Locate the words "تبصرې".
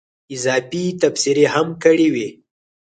1.01-1.45